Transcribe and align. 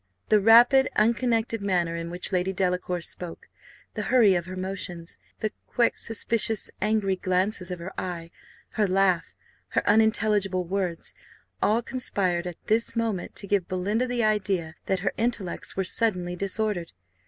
The 0.29 0.39
rapid, 0.39 0.89
unconnected 0.95 1.61
manner 1.61 1.95
in 1.95 2.09
which 2.09 2.31
Lady 2.31 2.53
Delacour 2.53 3.01
spoke, 3.01 3.47
the 3.93 4.01
hurry 4.09 4.33
of 4.33 4.47
her 4.47 4.55
motions, 4.55 5.19
the 5.41 5.51
quick, 5.67 5.95
suspicious, 5.99 6.71
angry 6.81 7.15
glances 7.15 7.69
of 7.69 7.77
her 7.77 7.93
eye, 8.01 8.31
her 8.71 8.87
laugh, 8.87 9.35
her 9.67 9.87
unintelligible 9.87 10.63
words, 10.63 11.13
all 11.61 11.83
conspired 11.83 12.47
at 12.47 12.65
this 12.65 12.95
moment 12.95 13.35
to 13.35 13.47
give 13.47 13.67
Belinda 13.67 14.07
the 14.07 14.23
idea 14.23 14.73
that 14.87 15.01
her 15.01 15.13
intellects 15.17 15.75
were 15.77 15.83
suddenly 15.83 16.35
disordered. 16.35 16.93